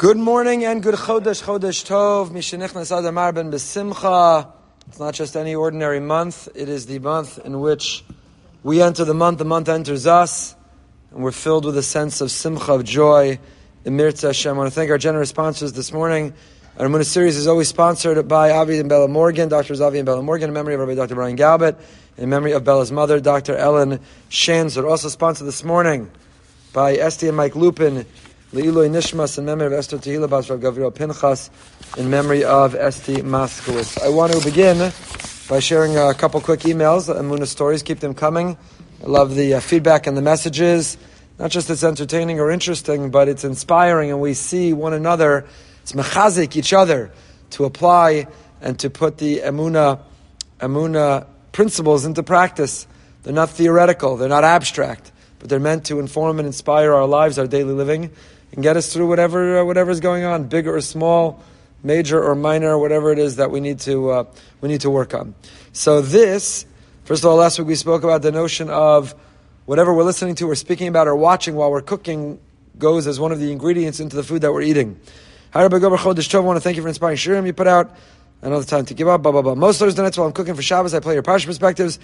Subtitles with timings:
[0.00, 4.50] Good morning and good Chodesh, Chodesh Tov, Mishenichnas Adar Marbin Besimcha.
[4.88, 8.02] It's not just any ordinary month, it is the month in which
[8.62, 10.56] we enter the month, the month enters us,
[11.10, 13.38] and we're filled with a sense of simcha, of joy.
[13.84, 14.54] Emirza Hashem.
[14.54, 16.32] I want to thank our generous sponsors this morning.
[16.78, 19.74] Our Amunah series is always sponsored by Avi and Bella Morgan, Dr.
[19.84, 21.14] Avi and Bella Morgan, in memory of Rabbi Dr.
[21.14, 21.76] Brian Galbert,
[22.16, 23.54] in memory of Bella's mother, Dr.
[23.54, 24.88] Ellen Shanzer.
[24.88, 26.10] Also sponsored this morning
[26.72, 28.06] by Esty and Mike Lupin,
[28.52, 31.50] Le'iloi Nishmas in memory of Esther Tehila Rav Pinchas
[31.96, 34.02] in memory of Esti Maskowitz.
[34.02, 34.92] I want to begin
[35.48, 37.84] by sharing a couple quick emails, Amuna stories.
[37.84, 38.58] Keep them coming.
[39.04, 40.98] I love the uh, feedback and the messages.
[41.38, 45.46] Not just it's entertaining or interesting, but it's inspiring, and we see one another.
[45.82, 47.12] It's mechazik each other
[47.50, 48.26] to apply
[48.60, 50.00] and to put the Amuna,
[50.58, 52.88] Amuna principles into practice.
[53.22, 54.16] They're not theoretical.
[54.16, 58.10] They're not abstract, but they're meant to inform and inspire our lives, our daily living
[58.52, 61.42] and get us through whatever uh, is going on, big or small,
[61.82, 64.24] major or minor, whatever it is that we need to uh,
[64.60, 65.34] we need to work on.
[65.72, 66.66] So this,
[67.04, 69.14] first of all, last week we spoke about the notion of
[69.66, 72.40] whatever we're listening to or speaking about or watching while we're cooking
[72.78, 74.98] goes as one of the ingredients into the food that we're eating.
[75.52, 77.94] hi, I want to thank you for inspiring shiurim you put out.
[78.42, 79.22] Another time to give up.
[79.22, 79.54] Blah blah blah.
[79.54, 81.98] Most Thursday nights while I'm cooking for Shabbos, I play your Parsha perspectives.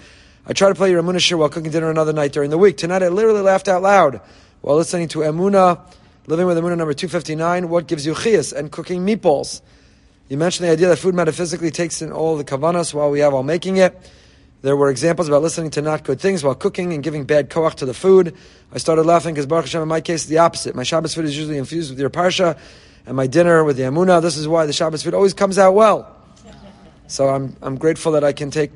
[0.45, 2.77] I try to play your Emunah shiur while cooking dinner another night during the week.
[2.77, 4.21] Tonight I literally laughed out loud
[4.61, 5.81] while listening to Emunah
[6.29, 9.61] Living with the Emunah number 259, what gives you chiyas and cooking meatballs?
[10.27, 13.31] You mentioned the idea that food metaphysically takes in all the kavanas while we have
[13.31, 13.97] while making it.
[14.61, 17.75] There were examples about listening to not good things while cooking and giving bad koach
[17.75, 18.35] to the food.
[18.73, 20.75] I started laughing because Baruch Hashem, in my case, is the opposite.
[20.75, 22.59] My Shabbos food is usually infused with your parsha,
[23.05, 24.21] and my dinner with the Emunah.
[24.21, 26.13] This is why the Shabbos food always comes out well.
[27.07, 28.71] So I'm, I'm grateful that I can take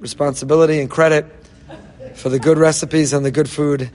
[0.00, 1.24] responsibility and credit
[2.16, 3.90] for the good recipes and the good food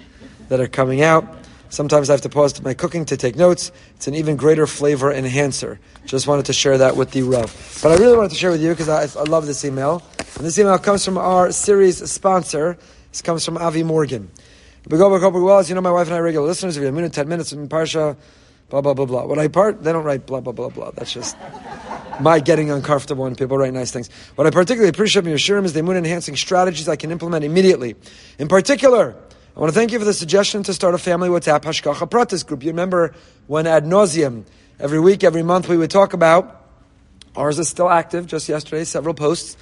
[0.48, 1.39] that are coming out.
[1.70, 3.72] Sometimes I have to pause my cooking to take notes.
[3.96, 5.80] It's an even greater flavor enhancer.
[6.06, 7.80] Just wanted to share that with the Rav.
[7.84, 10.04] But I really wanted to share with you because I, I, love this email.
[10.36, 12.78] And this email comes from our series sponsor.
[13.12, 14.32] This comes from Avi Morgan.
[14.90, 16.76] Well, as you know, my wife and I are regular listeners.
[16.76, 18.18] If you have a minute, 10 minutes in Parsha,
[18.70, 19.26] blah, blah, blah, blah.
[19.26, 20.92] When I part, they don't write blah, blah, blah, blah.
[20.92, 21.38] That's just
[22.20, 24.10] my getting uncomfortable when people write nice things.
[24.36, 27.46] What I particularly appreciate from your shiurim is the moon enhancing strategies I can implement
[27.46, 27.96] immediately.
[28.40, 29.16] In particular,
[29.56, 32.46] I want to thank you for the suggestion to start a family WhatsApp Hashgacha Pratis
[32.46, 32.64] group.
[32.64, 33.16] You remember
[33.48, 34.44] when ad nauseum,
[34.80, 36.64] every week, every month, we would talk about,
[37.36, 39.58] ours is still active, just yesterday, several posts.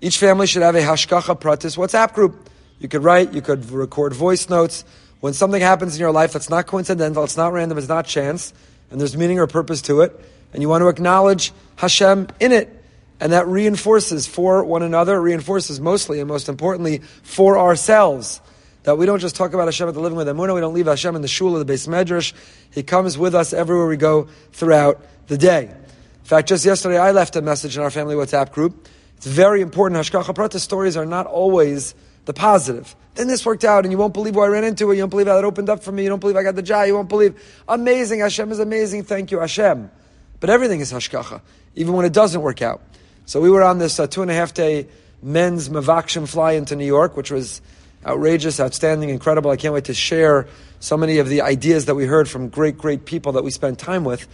[0.00, 2.48] Each family should have a Hashgacha Pratis WhatsApp group.
[2.80, 4.84] You could write, you could record voice notes.
[5.20, 8.54] When something happens in your life that's not coincidental, it's not random, it's not chance,
[8.90, 10.18] and there's meaning or purpose to it,
[10.54, 12.72] and you want to acknowledge Hashem in it,
[13.20, 18.40] and that reinforces for one another, reinforces mostly and most importantly for ourselves
[18.86, 20.86] that we don't just talk about Hashem at the living with Emunah, we don't leave
[20.86, 22.32] Hashem in the shul or the beis medrash.
[22.70, 25.64] He comes with us everywhere we go throughout the day.
[25.64, 28.86] In fact, just yesterday I left a message in our family WhatsApp group.
[29.16, 30.00] It's very important.
[30.00, 32.94] Hashgacha Pratis stories are not always the positive.
[33.16, 34.92] Then this worked out, and you won't believe who I ran into.
[34.92, 36.04] You don't believe how it opened up for me.
[36.04, 36.86] You don't believe I got the job.
[36.86, 37.34] You won't believe.
[37.66, 38.20] Amazing.
[38.20, 39.02] Hashem is amazing.
[39.02, 39.90] Thank you, Hashem.
[40.38, 41.40] But everything is Hashgacha,
[41.74, 42.82] even when it doesn't work out.
[43.24, 44.86] So we were on this uh, two and a half day
[45.22, 47.60] men's Mavakshim fly into New York, which was
[48.06, 49.50] outrageous, outstanding, incredible.
[49.50, 50.46] I can't wait to share
[50.78, 53.78] so many of the ideas that we heard from great, great people that we spent
[53.78, 54.28] time with.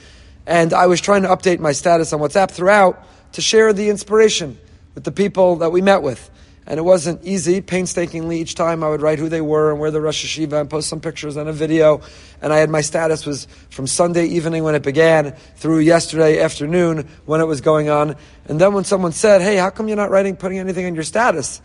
[0.47, 3.03] And I was trying to update my status on WhatsApp throughout
[3.33, 4.59] to share the inspiration
[4.95, 6.31] with the people that we met with.
[6.67, 7.61] And it wasn't easy.
[7.61, 10.71] Painstakingly, each time I would write who they were and where the Rosh Yeshiva and
[10.71, 12.03] post some pictures and a video.
[12.41, 17.09] And I had my status was from Sunday evening when it began through yesterday afternoon
[17.25, 18.15] when it was going on.
[18.47, 21.05] And then when someone said, "Hey, how come you're not writing, putting anything on your
[21.05, 21.61] status?"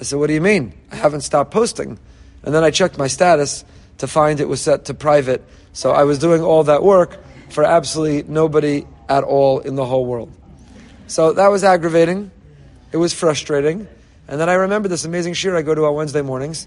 [0.00, 0.74] I said, What do you mean?
[0.90, 1.98] I haven't stopped posting.
[2.42, 3.64] And then I checked my status
[3.98, 5.44] to find it was set to private.
[5.72, 7.18] So I was doing all that work
[7.50, 10.32] for absolutely nobody at all in the whole world.
[11.06, 12.30] So that was aggravating.
[12.90, 13.86] It was frustrating.
[14.28, 16.66] And then I remember this amazing shiur I go to on Wednesday mornings.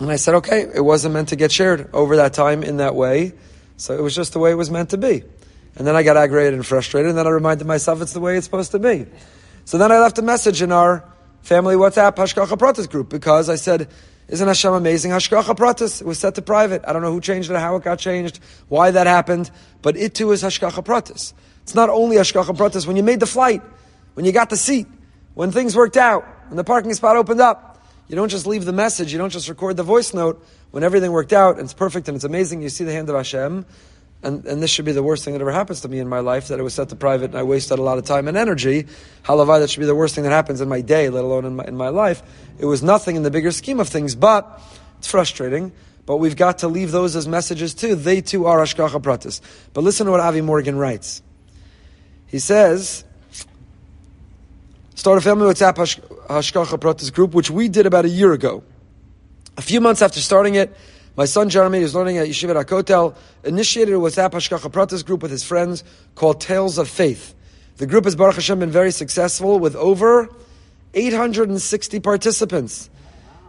[0.00, 2.94] And I said, okay, it wasn't meant to get shared over that time in that
[2.94, 3.32] way.
[3.76, 5.22] So it was just the way it was meant to be.
[5.76, 8.36] And then I got aggravated and frustrated, and then I reminded myself it's the way
[8.36, 9.06] it's supposed to be.
[9.64, 11.04] So then I left a message in our
[11.44, 13.88] family WhatsApp Hashgacha Pratis group because I said,
[14.28, 15.10] isn't Hashem amazing?
[15.10, 16.02] Hashgacha Pratis.
[16.02, 16.82] Was set to private.
[16.88, 19.50] I don't know who changed it, how it got changed, why that happened,
[19.82, 21.34] but it too is Hashgacha Pratis.
[21.62, 22.86] It's not only Hashgacha Pratis.
[22.86, 23.62] When you made the flight,
[24.14, 24.86] when you got the seat,
[25.34, 28.72] when things worked out, when the parking spot opened up, you don't just leave the
[28.72, 30.44] message, you don't just record the voice note.
[30.70, 33.16] When everything worked out and it's perfect and it's amazing, you see the hand of
[33.16, 33.66] Hashem
[34.24, 36.20] and, and this should be the worst thing that ever happens to me in my
[36.20, 38.36] life, that it was set to private and I wasted a lot of time and
[38.36, 38.86] energy.
[39.24, 41.56] Halavai, that should be the worst thing that happens in my day, let alone in
[41.56, 42.22] my, in my life.
[42.58, 44.60] It was nothing in the bigger scheme of things, but
[44.98, 45.72] it's frustrating.
[46.06, 47.94] but we've got to leave those as messages too.
[47.94, 49.40] They too are Hashgacha Pratis.
[49.72, 51.22] But listen to what Avi Morgan writes.
[52.26, 53.04] He says,
[54.94, 58.62] start a family WhatsApp Hashgacha Pratis group, which we did about a year ago.
[59.56, 60.76] A few months after starting it,
[61.16, 63.14] my son Jeremy, who's learning at Yeshiva Hakotel,
[63.44, 65.84] initiated a WhatsApp Hashgacha Pratis group with his friends
[66.14, 67.34] called Tales of Faith.
[67.76, 70.28] The group has Baruch Hashem been very successful with over
[70.94, 72.90] 860 participants.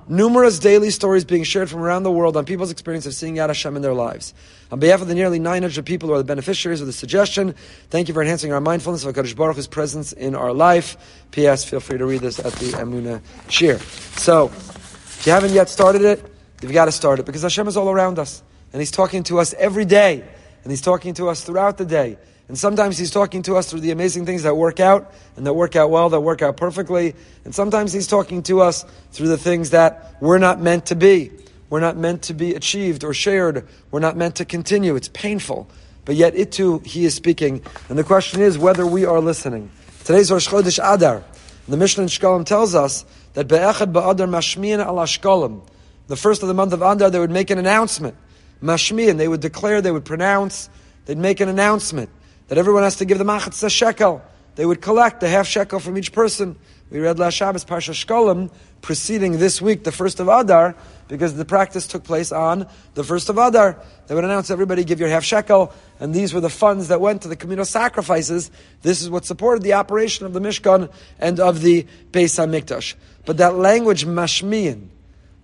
[0.08, 3.48] Numerous daily stories being shared from around the world on people's experience of seeing Yad
[3.48, 4.36] Hashem in their lives.
[4.72, 7.56] On behalf of the nearly 900 people who are the beneficiaries of the suggestion,
[7.90, 11.26] thank you for enhancing our mindfulness of HaKadosh Baruch Hu's presence in our life.
[11.32, 11.64] P.S.
[11.64, 13.80] Feel free to read this at the Emuna Shiur.
[14.20, 16.35] So, if you haven't yet started it,
[16.68, 18.44] you've got to start it because Hashem is all around us.
[18.74, 20.24] And He's talking to us every day.
[20.64, 22.18] And He's talking to us throughout the day.
[22.48, 25.54] And sometimes he's talking to us through the amazing things that work out and that
[25.54, 27.16] work out well, that work out perfectly.
[27.44, 31.32] And sometimes he's talking to us through the things that we're not meant to be.
[31.72, 33.68] We're not meant to be achieved or shared.
[33.90, 34.96] We're not meant to continue.
[34.96, 35.68] It's painful.
[36.06, 37.64] But yet it too, he is speaking.
[37.90, 39.72] And the question is whether we are listening.
[40.04, 41.24] Today's Rosh Chodesh Adar.
[41.68, 45.68] The Mishnah in Shkolim tells us that Be'echad Ba'adar Mashmiyan al Ashkolim.
[46.08, 48.16] The first of the month of Adar, they would make an announcement.
[48.62, 50.70] Mashmiyan, they would declare, they would pronounce,
[51.06, 52.10] they'd make an announcement
[52.48, 54.22] that everyone has to give the a shekel.
[54.56, 56.56] They would collect the half shekel from each person.
[56.90, 60.76] We read last Shabbos Parsha Shkolim preceding this week, the first of Adar,
[61.08, 63.82] because the practice took place on the first of Adar.
[64.08, 67.24] They would announce everybody give your half shekel, and these were the funds that went
[67.24, 68.52] to the communal sacrifices.
[68.84, 72.94] This is what supported the operation of the Mishkan and of the Beis Hamikdash.
[73.26, 74.06] But that language,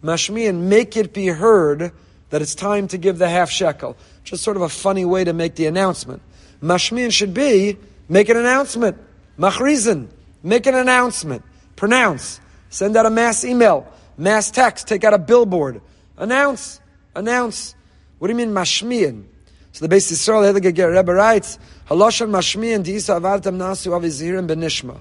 [0.03, 1.91] mashmiyan, mashmiyan, make it be heard
[2.29, 3.95] that it's time to give the half shekel.
[4.23, 6.21] Just sort of a funny way to make the announcement.
[6.61, 7.77] Mashmin should be
[8.09, 8.97] make an announcement.
[9.37, 10.07] Machrizin,
[10.43, 11.43] make an announcement.
[11.75, 12.39] Pronounce.
[12.69, 13.87] Send out a mass email,
[14.17, 15.81] mass text, take out a billboard.
[16.17, 16.79] Announce.
[17.15, 17.75] Announce.
[18.19, 19.25] What do you mean mashmiyan?
[19.73, 21.57] So the Beis Yisrael Hiliger Rebbe writes,
[21.89, 24.99] Haloshan mashmiyan diisa avartam nasu avizirim benishma.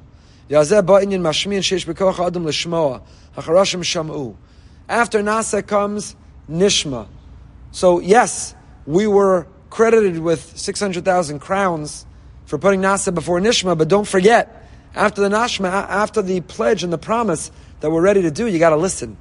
[0.49, 3.03] Yazeh ba'inyan mashmiyan sheish bekoch adam lishmoa.
[3.37, 4.37] Hacharashim shamu.
[4.90, 6.16] After Nasa comes
[6.50, 7.06] Nishma.
[7.70, 8.56] So yes,
[8.87, 12.04] we were credited with 600,000 crowns
[12.46, 16.92] for putting Nasa before Nishma, but don't forget, after the Nashma, after the pledge and
[16.92, 19.16] the promise that we're ready to do, you got to listen.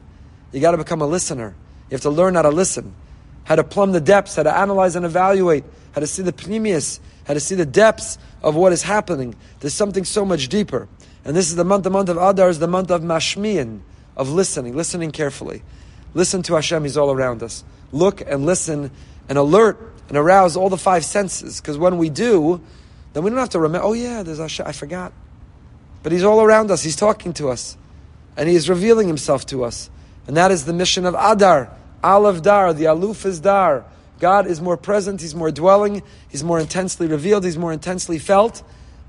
[0.51, 1.53] You got to become a listener.
[1.91, 2.95] You have to learn how to listen,
[3.43, 6.99] how to plumb the depths, how to analyze and evaluate, how to see the pnimius,
[7.25, 9.35] how to see the depths of what is happening.
[9.59, 10.87] There's something so much deeper.
[11.23, 13.81] And this is the month, the month of Adar is the month of Mashmiyan,
[14.19, 15.63] of listening, listening carefully.
[16.13, 17.63] Listen to Hashem, He's all around us.
[17.93, 18.91] Look and listen
[19.29, 19.79] and alert
[20.09, 21.61] and arouse all the five senses.
[21.61, 22.61] Because when we do,
[23.13, 25.13] then we don't have to remember, oh yeah, there's Hashem, I forgot.
[26.03, 27.77] But He's all around us, He's talking to us,
[28.35, 29.89] and He is revealing Himself to us.
[30.27, 31.71] And that is the mission of Adar,
[32.03, 33.85] Aleph Dar, the Aluf is Dar.
[34.19, 38.63] God is more present, He's more dwelling, He's more intensely revealed, He's more intensely felt.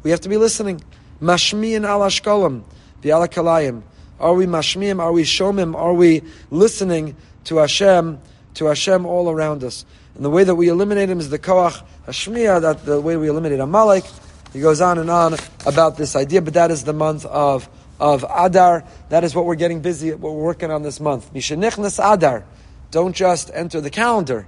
[0.04, 0.82] We have to be listening.
[1.20, 2.62] Mashmiyan al Ashkolam,
[3.02, 3.82] the Alakalayim.
[4.20, 5.00] Are we mashmiim?
[5.00, 5.75] Are we shomim?
[5.75, 8.20] Are we listening to Hashem,
[8.55, 9.87] to Hashem all around us?
[10.14, 13.28] And the way that we eliminate him is the koach hashmiya, that the way we
[13.28, 14.05] eliminate Amalek.
[14.52, 17.69] He goes on and on about this idea, but that is the month of,
[17.99, 18.84] of Adar.
[19.08, 21.32] That is what we're getting busy, at what we're working on this month.
[21.32, 22.44] Mishanichnas Adar.
[22.90, 24.46] Don't just enter the calendar.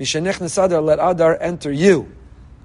[0.00, 2.10] Mishanichnas Adar, let Adar enter you.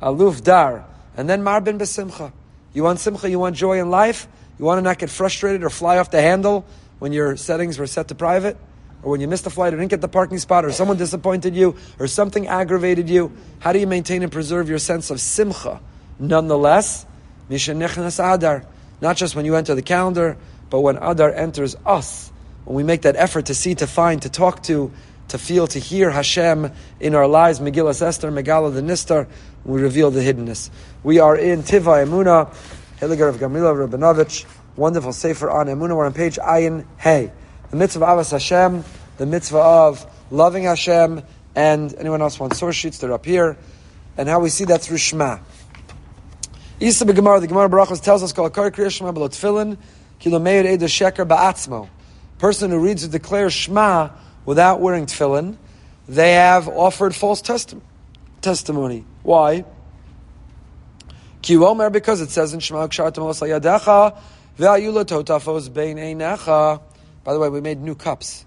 [0.01, 0.85] Aluf Dar.
[1.15, 2.31] And then Marbin Besimcha.
[2.73, 4.27] You want simcha, you want joy in life?
[4.59, 6.65] You want to not get frustrated or fly off the handle
[6.99, 8.57] when your settings were set to private?
[9.03, 11.55] or when you missed a flight or didn't get the parking spot or someone disappointed
[11.55, 15.79] you or something aggravated you, how do you maintain and preserve your sense of simcha?
[16.19, 17.05] Nonetheless,
[17.49, 18.65] Mishanechnas Adar,
[19.01, 20.37] not just when you enter the calendar,
[20.69, 22.31] but when Adar enters us,
[22.63, 24.91] when we make that effort to see, to find, to talk to,
[25.27, 29.27] to feel, to hear Hashem in our lives, Megillah Esther, Megala the Nistar,
[29.65, 30.69] we reveal the hiddenness.
[31.03, 32.53] We are in Tiva Emuna,
[33.03, 34.45] Hiliger of Gamliel Rabinovich,
[34.77, 35.93] wonderful Sefer on Emuna.
[35.93, 37.33] We're on page Ayin Hey
[37.69, 38.85] the mitzvah of Hashem,
[39.17, 41.21] the mitzvah of loving Hashem,
[41.53, 43.57] and anyone else wants source sheets, they're up here,
[44.15, 45.39] and how we see that through Shema.
[46.79, 49.75] Isa the Gemara Brachos tells us, "Kol kar kriya Shema b'lo tefillin,
[50.19, 51.89] kilo meir eda sheker ba'atzmo."
[52.37, 54.11] Person who reads or declares Shema
[54.45, 55.57] without wearing tefillin,
[56.07, 57.81] they have offered false testi-
[58.39, 59.03] testimony.
[59.23, 59.65] Why?
[61.43, 64.17] Ki because it says in Shema Kshartam Yadecha,
[64.57, 66.81] Ve'ayula totafos bein einecha.
[67.25, 68.45] By the way, we made new cups.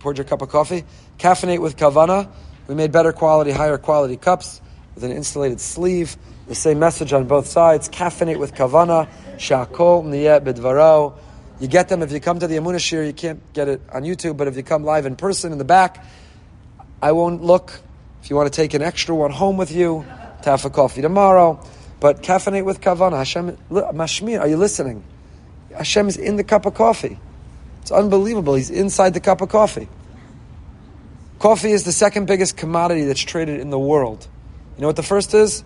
[0.00, 0.84] Poured your cup of coffee.
[1.18, 2.28] Caffeinate with Kavana.
[2.66, 4.60] We made better quality, higher quality cups
[4.96, 6.16] with an insulated sleeve.
[6.48, 7.88] The same message on both sides.
[7.88, 9.08] Caffeinate with Kavana.
[9.36, 11.16] Shakol niyet bidvaro.
[11.60, 13.06] You get them if you come to the Amunah Shiur.
[13.06, 15.64] You can't get it on YouTube, but if you come live in person in the
[15.64, 16.04] back,
[17.00, 17.80] I won't look.
[18.24, 20.04] If you want to take an extra one home with you,
[20.46, 21.60] to have a coffee tomorrow.
[22.00, 23.18] But caffeinate with kavana.
[23.18, 25.02] Hashem, mashmir, are you listening?
[25.74, 27.18] Hashem is in the cup of coffee.
[27.82, 28.54] It's unbelievable.
[28.54, 29.88] He's inside the cup of coffee.
[31.38, 34.26] Coffee is the second biggest commodity that's traded in the world.
[34.76, 35.62] You know what the first is?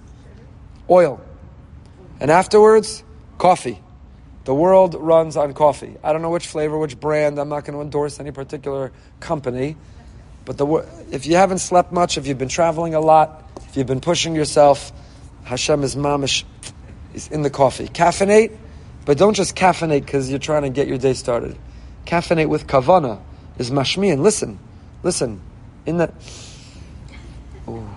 [0.89, 1.21] Oil.
[2.21, 3.03] And afterwards,
[3.39, 3.81] coffee.
[4.45, 5.97] The world runs on coffee.
[6.03, 7.39] I don't know which flavor, which brand.
[7.39, 9.77] I'm not going to endorse any particular company.
[10.45, 13.87] But the, if you haven't slept much, if you've been traveling a lot, if you've
[13.87, 14.93] been pushing yourself,
[15.45, 16.45] Hashem is mamish,
[17.15, 17.89] is in the coffee.
[17.89, 18.57] Caffeinate,
[19.05, 21.57] but don't just caffeinate because you're trying to get your day started.
[22.07, 23.21] Caffeinate with kavana
[23.59, 24.21] is mashmiyan.
[24.21, 24.59] Listen,
[25.03, 25.41] listen.
[25.87, 26.13] In the,
[27.69, 27.89] ooh,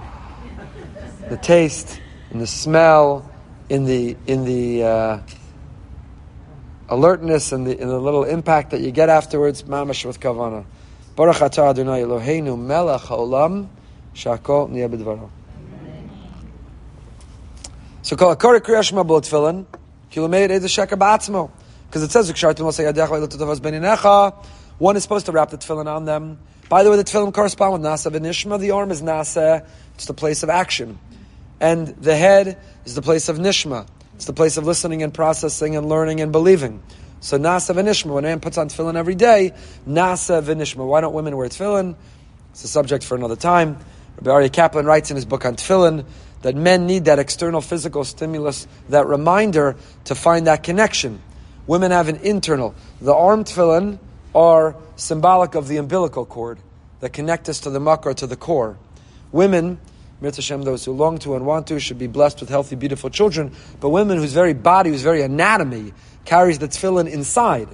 [1.30, 2.00] the taste,
[2.32, 3.30] in the smell,
[3.70, 5.20] in the in the uh,
[6.90, 10.66] alertness and the, in the little impact that you get afterwards, Mamish with kavana.
[11.16, 13.68] Baruch Adonai Eloheinu melech haolam
[14.16, 15.30] shakol niyeh.
[18.04, 19.66] So call a kore kriyashma b'lo tefillin,
[20.12, 21.50] kilometer is a.
[21.88, 22.28] Because it says,
[24.78, 26.38] one is supposed to wrap the tefillin on them.
[26.68, 28.60] By the way, the tefillin correspond with nasa v'nishma.
[28.60, 29.66] The arm is nasa.
[29.96, 31.00] It's the place of action.
[31.62, 33.88] And the head is the place of nishma.
[34.16, 36.84] It's the place of listening and processing and learning and believing.
[37.22, 38.14] So nasa v'nishma.
[38.14, 39.54] When a man puts on tefillin every day,
[39.88, 40.86] nasa v'nishma.
[40.86, 41.96] Why don't women wear tefillin?
[42.52, 43.78] It's a subject for another time.
[44.18, 46.06] Rabbi Aryeh Kaplan writes in his book on tefillin
[46.44, 51.22] that men need that external physical stimulus, that reminder to find that connection.
[51.66, 52.76] Women have an internal.
[53.02, 53.98] The arm tefillin
[54.36, 56.60] are symbolic of the umbilical cord
[57.00, 58.78] that connect us to the makor, to the core.
[59.32, 59.80] Women,
[60.22, 63.52] Hashem, those who long to and want to, should be blessed with healthy, beautiful children.
[63.80, 65.94] But women whose very body, whose very anatomy,
[66.26, 67.68] carries the tefillin inside.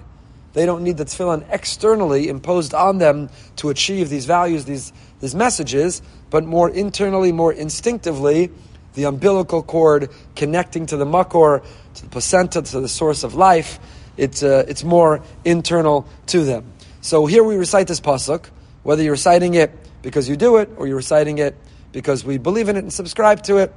[0.54, 5.36] They don't need the tefillin externally imposed on them to achieve these values, these, these
[5.36, 8.52] messages, but more internally, more instinctively,
[8.94, 11.64] the umbilical cord connecting to the makor,
[11.96, 13.80] to the placenta, to the source of life.
[14.18, 16.74] It's, uh, it's more internal to them.
[17.02, 18.46] So here we recite this pasuk,
[18.84, 19.72] whether you're reciting it
[20.02, 21.56] because you do it, or you're reciting it
[21.92, 23.74] because we believe in it and subscribe to it.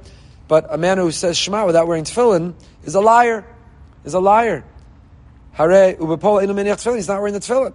[0.47, 3.45] But a man who says Shema without wearing tefillin is a liar.
[4.03, 4.65] Is a liar.
[5.53, 6.97] Hare ubepol inu tefillin.
[6.97, 7.73] He's not wearing the tefillin.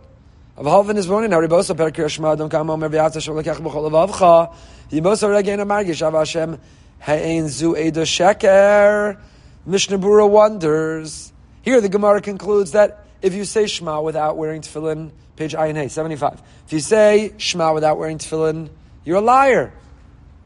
[0.58, 1.30] Avhalvin is running.
[1.30, 4.52] Haribosa per kirishma don't come home every after shalakach b'chol avavcha.
[4.90, 6.58] Yibosa regain amargish av Hashem
[6.98, 9.20] ha'ein zu sheker.
[9.68, 11.32] Berurah wonders.
[11.62, 16.42] Here the Gemara concludes that if you say Shema without wearing tefillin, page Ayin 75.
[16.66, 18.68] If you say Shema without wearing tefillin,
[19.04, 19.72] you're a liar.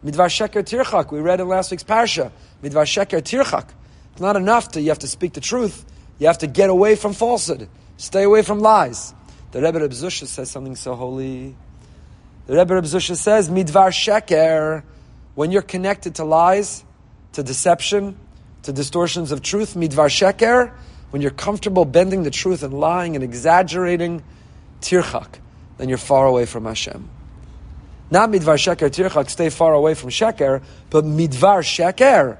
[0.04, 1.10] Midvar sheker tirchak.
[1.10, 2.30] We read in last week's parsha.
[2.62, 3.70] Midvar sheker tirchak.
[4.12, 5.86] It's not enough to you have to speak the truth.
[6.18, 7.66] You have to get away from falsehood.
[7.96, 9.14] Stay away from lies.
[9.52, 11.54] The Rebbe Reb Zusha says something so holy.
[12.46, 14.82] The Rebbe Reb Zusha says, Midvar sheker,
[15.34, 16.84] when you're connected to lies,
[17.32, 18.16] to deception,
[18.62, 20.72] to distortions of truth, midvar sheker,
[21.10, 24.22] when you're comfortable bending the truth and lying and exaggerating,
[24.80, 25.28] tirchak,
[25.76, 27.08] then you're far away from Hashem.
[28.10, 32.38] Not midvar sheker tirchak, stay far away from sheker, but midvar sheker,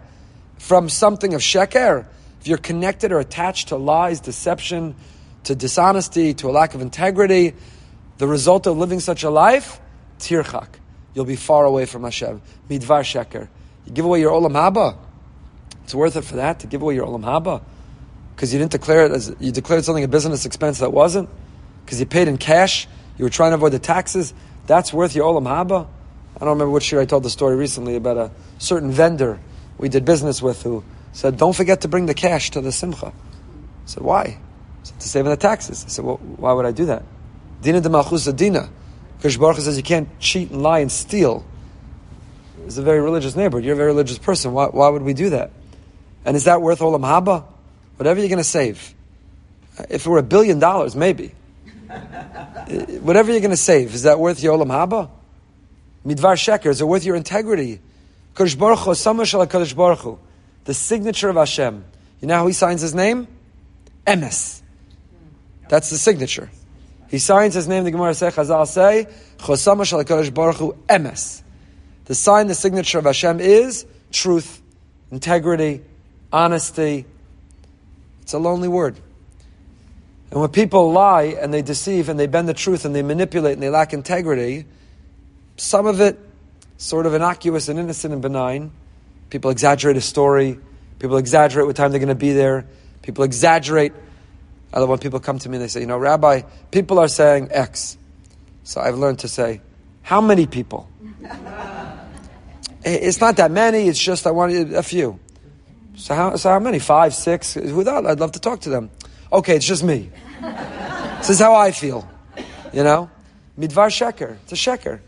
[0.59, 2.07] from something of sheker,
[2.41, 4.95] if you're connected or attached to lies, deception,
[5.45, 7.55] to dishonesty, to a lack of integrity,
[8.19, 9.81] the result of living such a life,
[10.19, 10.69] tirchak.
[11.15, 12.41] You'll be far away from Hashem.
[12.69, 13.49] Midvar sheker.
[13.87, 14.97] You give away your olam haba.
[15.85, 17.63] It's worth it for that to give away your olam haba
[18.35, 21.29] because you didn't declare it as you declared something a business expense that wasn't
[21.85, 22.89] because you paid in cash.
[23.19, 24.33] You were trying to avoid the taxes.
[24.67, 25.87] That's worth your olam haba.
[26.37, 29.39] I don't remember which year I told the story recently about a certain vendor
[29.79, 30.83] we did business with who
[31.13, 33.09] said, Don't forget to bring the cash to the simcha.
[33.09, 33.13] I
[33.85, 34.39] said, Why?
[34.85, 35.85] To save on the taxes.
[35.85, 37.05] I said, Well, why would I do that?
[37.61, 38.69] Dina de malchus dina.
[39.17, 41.45] Because Baruch says you can't cheat and lie and steal.
[42.65, 43.65] He's a very religious neighborhood.
[43.65, 44.53] You're a very religious person.
[44.53, 45.53] Why, why would we do that?
[46.25, 47.45] And is that worth olam haba?
[47.97, 48.95] Whatever you're going to save.
[49.79, 51.35] Uh, if it were a billion dollars, maybe.
[51.89, 51.97] Uh,
[53.01, 55.11] whatever you're going to save, is that worth your olam haba?
[56.05, 57.81] Midvar sheker, is it worth your integrity?
[58.35, 60.19] Kodesh Baruch Hu, Baruch
[60.65, 61.85] the signature of Hashem.
[62.21, 63.29] You know how he signs his name?
[64.07, 64.62] Emes.
[65.73, 66.51] That's the signature.
[67.09, 69.07] He signs his name, the Gemara says, Chazal say,
[69.39, 71.41] Chosama Shal HaKadosh Baruch Hu Emes.
[72.05, 74.61] The sign, the signature of Hashem is truth,
[75.11, 75.81] integrity,
[76.31, 77.07] honesty.
[78.21, 79.01] It's a lonely word.
[80.31, 83.55] And when people lie and they deceive and they bend the truth and they manipulate
[83.55, 84.67] and they lack integrity,
[85.57, 86.21] some of it
[86.77, 88.73] sort of innocuous and innocent and benign,
[89.31, 90.59] People exaggerate a story.
[90.99, 92.67] People exaggerate what time they're going to be there.
[93.01, 93.95] People exaggerate.
[94.81, 97.49] Love when people come to me and they say, you know, Rabbi, people are saying
[97.51, 97.99] X.
[98.65, 99.61] So I've learned to say,
[100.03, 100.89] how many people?
[102.85, 103.89] It's not that many.
[103.89, 105.21] It's just I wanted a few.
[105.95, 106.79] So how, so how many?
[106.79, 107.55] Five, six?
[107.55, 108.91] Without, I'd love to talk to them.
[109.33, 110.11] Okay, it's just me.
[110.41, 112.09] this is how I feel.
[112.73, 113.11] You know?
[113.59, 114.37] Midvar sheker.
[114.43, 115.01] It's a sheker.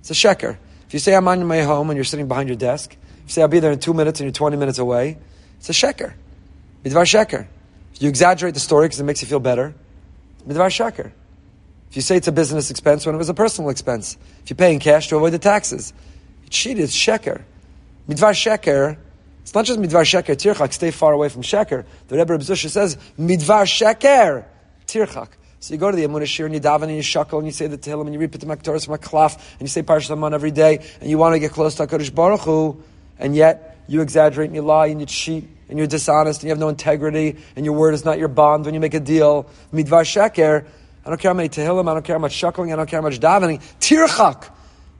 [0.00, 0.56] It's a sheker.
[0.86, 3.32] If you say I'm on my home and you're sitting behind your desk, if you
[3.32, 5.18] say I'll be there in two minutes and you're 20 minutes away,
[5.58, 6.14] it's a sheker.
[6.84, 7.46] Midvar sheker.
[8.00, 9.74] You exaggerate the story because it makes you feel better,
[10.48, 11.12] midvar sheker.
[11.90, 14.56] If you say it's a business expense when it was a personal expense, if you
[14.56, 15.92] pay in cash to avoid the taxes,
[16.42, 17.42] you cheated, it's sheker.
[18.08, 18.96] Midvar sheker,
[19.42, 21.84] it's not just midvar sheker, tirchak, stay far away from sheker.
[22.08, 24.46] The Rebbe Reb Zusha says, midvar sheker,
[24.86, 25.28] tirchak.
[25.62, 27.52] So you go to the Emunah Shiur and you daven and you shuckle and you
[27.52, 30.32] say the Tehillim and you repeat the Maktoris from a klaf and you say Parashat
[30.32, 32.82] every day and you want to get close to HaKadosh Baruch Hu
[33.18, 36.50] and yet you exaggerate and you lie and you cheat and you're dishonest and you
[36.50, 39.48] have no integrity and your word is not your bond when you make a deal.
[39.72, 40.66] Midvar sheker,
[41.04, 43.00] I don't care how many tehillim, I don't care how much shuckling, I don't care
[43.00, 43.62] how much davening.
[43.80, 44.50] Tirchak.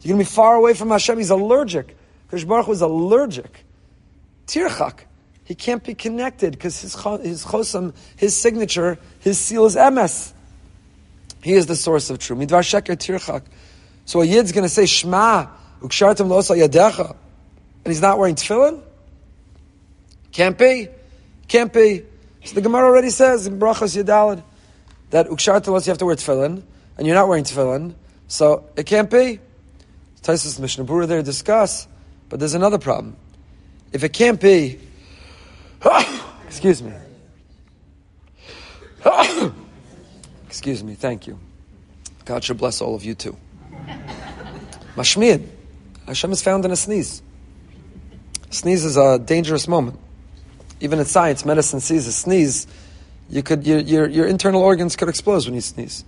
[0.01, 1.19] You're going to be far away from Hashem.
[1.19, 1.95] He's allergic.
[2.31, 3.65] Krish Baruch was allergic.
[4.47, 5.01] Tirchak.
[5.45, 7.83] He can't be connected because his, his
[8.17, 10.33] his signature, his seal is emes.
[11.43, 12.39] He is the source of truth.
[12.39, 13.43] Midvar sheker tirchak.
[14.05, 15.47] So a yid's going to say Shema,
[15.81, 18.83] ukshartim losa yadecha, and he's not wearing tefillin?
[20.33, 20.89] Can't be.
[21.49, 22.05] Can't be.
[22.45, 24.43] So the Gemara already says in Brachos Yadalad,
[25.11, 26.63] that ukshar telos you have to wear tefillin,
[26.97, 27.95] and you're not wearing tefillin,
[28.29, 29.41] so it can't be.
[30.23, 31.89] Taisus Mishnah Berurah there discuss,
[32.29, 33.17] but there's another problem.
[33.93, 34.79] If it can't be,
[36.47, 36.93] excuse me.
[40.47, 41.39] excuse me, thank you.
[42.25, 43.37] God should bless all of you too.
[44.95, 45.47] Mashmiyad.
[46.07, 47.23] Hashem is found in a sneeze.
[48.51, 49.99] Sneeze is a dangerous moment.
[50.81, 52.67] Even in science, medicine sees a sneeze
[53.31, 56.05] you could, your, your, your internal organs could explode when you sneeze.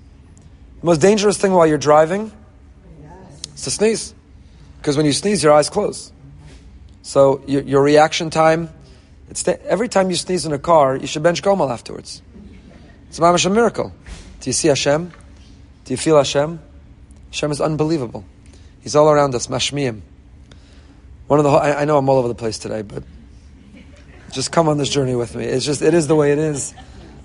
[0.80, 2.32] The most dangerous thing while you're driving
[3.54, 4.12] is to sneeze.
[4.78, 6.12] Because when you sneeze, your eyes close.
[7.02, 8.70] So your, your reaction time,
[9.30, 12.22] it's every time you sneeze in a car, you should bench Gomel afterwards.
[13.08, 13.92] It's a miracle.
[14.40, 15.12] Do you see Hashem?
[15.84, 16.58] Do you feel Hashem?
[17.30, 18.24] Hashem is unbelievable.
[18.80, 20.00] He's all around us, mashmiyim.
[21.28, 23.04] One of the, I, I know I'm all over the place today, but
[24.32, 25.44] just come on this journey with me.
[25.44, 26.74] It's just, it is the way it is.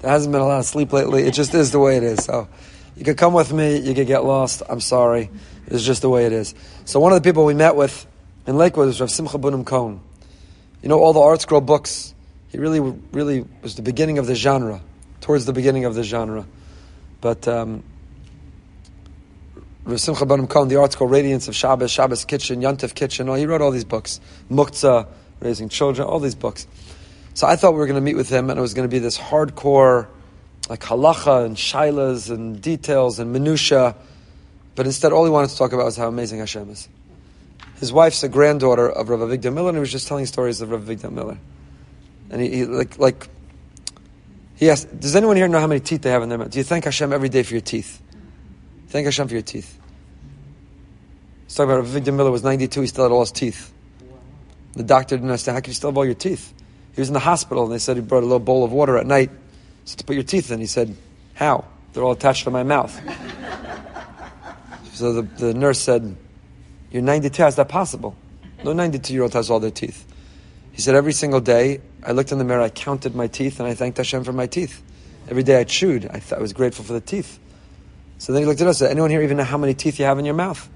[0.02, 1.24] There hasn't been a lot of sleep lately.
[1.24, 2.26] It just is the way it is.
[2.26, 2.48] So
[2.96, 3.78] you could come with me.
[3.78, 4.62] You could get lost.
[4.70, 5.30] I'm sorry.
[5.68, 6.54] It's just the way it is.
[6.86, 8.06] So one of the people we met with
[8.46, 10.02] in Lakewood was Rav Simcha Bunim Kohn.
[10.82, 12.14] You know all the ArtScroll books.
[12.50, 14.82] He really, really was the beginning of the genre,
[15.22, 16.46] towards the beginning of the genre.
[17.20, 17.84] But um,
[19.84, 23.28] Rav Simcha Bunim Kohn, the ArtScroll Radiance of Shabbos, Shabbos Kitchen, Yontif Kitchen.
[23.28, 24.22] Oh, he wrote all these books.
[24.50, 25.08] Muktzah,
[25.40, 26.68] Raising Children, all these books.
[27.38, 28.92] So I thought we were going to meet with him, and it was going to
[28.92, 30.08] be this hardcore,
[30.70, 33.96] like halacha and shilas and details and minutia.
[34.74, 36.90] But instead, all he wanted to talk about was how amazing Hashem is.
[37.80, 40.72] His wife's a granddaughter of Rav Avigdor Miller, and he was just telling stories of
[40.72, 41.38] Rav Avigdor Miller.
[42.32, 43.30] And he, he, like like
[44.56, 46.50] he asked, "Does anyone here know how many teeth they have in their mouth?
[46.50, 48.02] Do you thank Hashem every day for your teeth?
[48.88, 49.80] Thank Hashem for your teeth."
[51.46, 53.72] He's talking about Rav Avigdor Miller was 92; he still had all his teeth.
[54.74, 56.56] The doctor didn't understand how can you still have all your teeth.
[56.98, 58.98] He was in the hospital and they said he brought a little bowl of water
[58.98, 59.30] at night
[59.86, 60.60] to put your teeth in.
[60.60, 60.98] He said,
[61.36, 61.66] How?
[61.94, 62.92] They're all attached to my mouth.
[64.94, 66.18] so the, the nurse said,
[66.90, 68.16] You're 92, how's that possible?
[68.64, 70.12] No 92 year old has all their teeth.
[70.72, 73.70] He said, Every single day, I looked in the mirror, I counted my teeth, and
[73.70, 74.82] I thanked Hashem for my teeth.
[75.30, 77.38] Every day I chewed, I, th- I was grateful for the teeth.
[78.18, 80.00] So then he looked at us, and said, Anyone here even know how many teeth
[80.00, 80.68] you have in your mouth?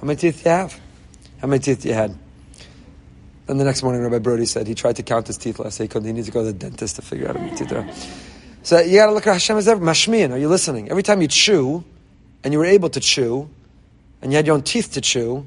[0.00, 0.80] How many teeth do you have?
[1.40, 2.16] How many teeth do you had?
[3.46, 5.78] Then the next morning, Rabbi Brody said he tried to count his teeth last.
[5.78, 6.06] He couldn't.
[6.06, 7.88] He needs to go to the dentist to figure out how many teeth there.
[8.62, 9.84] So you got to look at Hashem as ever.
[9.84, 10.90] Mashmian, are you listening?
[10.90, 11.84] Every time you chew,
[12.42, 13.48] and you were able to chew,
[14.20, 15.46] and you had your own teeth to chew,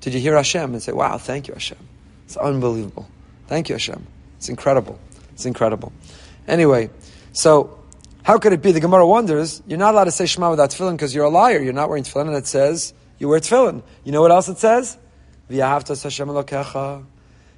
[0.00, 1.78] did you hear Hashem and say, "Wow, thank you, Hashem"?
[2.26, 3.08] It's unbelievable.
[3.46, 4.06] Thank you, Hashem.
[4.36, 4.98] It's incredible.
[5.32, 5.92] It's incredible.
[6.46, 6.90] Anyway,
[7.32, 7.78] so
[8.22, 8.72] how could it be?
[8.72, 9.62] The Gemara wonders.
[9.66, 11.62] You're not allowed to say Shema without tefillin because you're a liar.
[11.62, 13.82] You're not wearing tefillin, and it says you wear tefillin.
[14.04, 14.98] You know what else it says?
[15.50, 17.04] V'yahavtas Hashem Elokecha.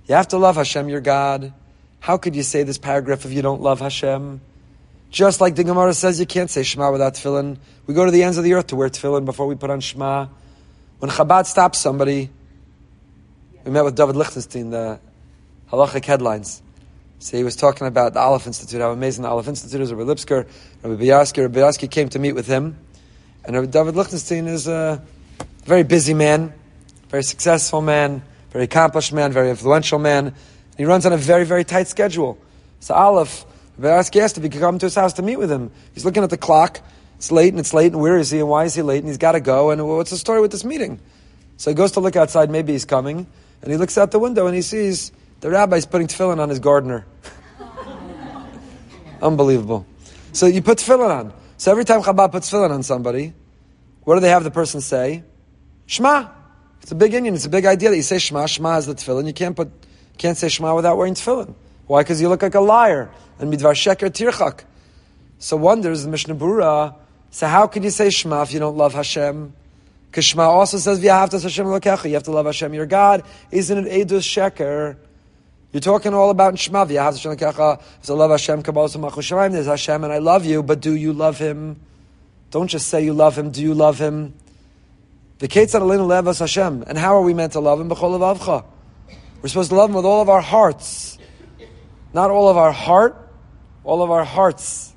[0.06, 1.52] You have to love Hashem, your God.
[2.00, 4.40] How could you say this paragraph if you don't love Hashem?
[5.10, 7.56] Just like the Gemara says, you can't say Shema without tefillin.
[7.86, 9.80] We go to the ends of the earth to wear tefillin before we put on
[9.80, 10.26] Shema.
[10.98, 12.28] When Chabad stops somebody,
[13.64, 15.00] we met with David Lichtenstein, the
[15.70, 16.60] halachic headlines.
[17.20, 20.10] So he was talking about the Aleph Institute, how amazing the Aleph Institute is, Rabbi
[20.10, 20.46] Lipskar,
[20.82, 21.42] Rabbi Biyaski.
[21.42, 22.76] Rabbi Biyaski came to meet with him.
[23.46, 25.02] And Rabbi David Lichtenstein is a
[25.64, 26.52] very busy man,
[27.08, 28.22] very successful man,
[28.54, 30.32] very accomplished man, very influential man.
[30.76, 32.38] He runs on a very, very tight schedule.
[32.78, 33.44] So Aleph,
[33.80, 35.72] Veraski asked if he could come to his house to meet with him.
[35.92, 36.80] He's looking at the clock.
[37.16, 39.08] It's late and it's late and where is he and why is he late and
[39.08, 41.00] he's got to go and what's the story with this meeting?
[41.56, 42.48] So he goes to look outside.
[42.48, 43.26] Maybe he's coming.
[43.60, 46.60] and he looks out the window and he sees the rabbi's putting tefillin on his
[46.60, 47.06] gardener.
[49.22, 49.84] Unbelievable.
[50.32, 51.32] So you put tefillin on.
[51.56, 53.34] So every time Chabad puts tefillin on somebody,
[54.04, 55.24] what do they have the person say?
[55.86, 56.28] Shema.
[56.84, 57.34] It's a big Indian.
[57.34, 58.44] It's a big idea that you say Shema.
[58.44, 59.26] Shema is the tefillin.
[59.26, 59.72] You can't put,
[60.18, 61.54] can't say Shema without wearing tefillin.
[61.86, 62.02] Why?
[62.02, 63.10] Because you look like a liar.
[63.38, 64.64] And midvar sheker tirchak.
[65.38, 66.94] So wonders the Mishnah Berurah.
[67.30, 69.54] So how can you say Shema if you don't love Hashem?
[70.10, 71.66] Because Shema also says v'yahavtas Hashem.
[71.66, 73.22] You have to love Hashem your God.
[73.50, 74.98] Isn't it edus sheker?
[75.72, 77.80] You're talking all about Shema v'yahavtas Hashem lokecha.
[78.02, 81.80] If love Hashem there's Hashem and I love you, but do you love Him?
[82.50, 83.52] Don't just say you love Him.
[83.52, 84.34] Do you love Him?
[85.38, 86.84] The Ketzad Aleinu Levas Hashem.
[86.86, 87.88] And how are we meant to love Him?
[87.90, 88.64] B'chol avcha.
[89.42, 91.18] We're supposed to love Him with all of our hearts.
[92.12, 93.16] Not all of our heart,
[93.82, 94.94] all of our hearts.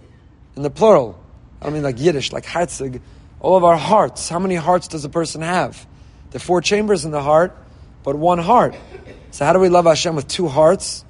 [0.56, 1.20] In the plural.
[1.62, 3.02] I don't mean like Yiddish, like Herzig.
[3.40, 4.30] All of our hearts.
[4.30, 5.88] How many hearts does a person have?
[6.30, 7.58] There are four chambers in the heart,
[8.04, 8.76] but one heart.
[9.32, 11.04] So how do we love Hashem with two hearts?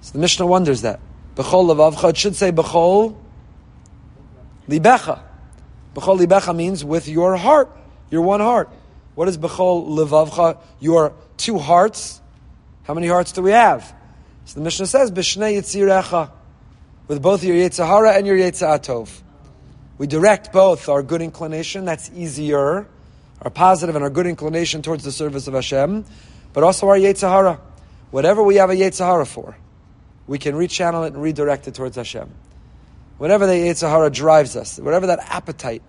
[0.00, 1.00] So the Mishnah wonders that.
[1.36, 2.10] B'chol levavcha.
[2.10, 3.16] It should say b'chol
[4.68, 5.20] libecha.
[5.94, 7.70] B'chol libecha means with your heart,
[8.10, 8.68] your one heart.
[9.14, 10.58] What is b'chol levavcha?
[10.80, 12.20] Your two hearts.
[12.84, 13.94] How many hearts do we have?
[14.44, 16.30] So the Mishnah says b'shnei yitzirecha,
[17.08, 19.22] with both your yetzer hara and your yetzer tov.
[19.96, 22.88] We direct both our good inclination, that's easier,
[23.40, 26.04] our positive and our good inclination towards the service of Hashem,
[26.52, 27.60] but also our Yetzirah.
[28.10, 29.56] Whatever we have a Yetzirah for,
[30.26, 32.30] we can rechannel it and redirect it towards Hashem.
[33.24, 35.80] Whatever the Yetzirah drives us, whatever that appetite,